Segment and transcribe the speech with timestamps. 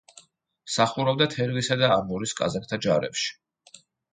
[0.69, 3.31] მსახურობდა თერგისა და ამურის კაზაკთა ჯარებში.